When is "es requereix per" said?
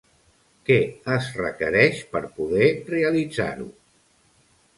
1.15-2.23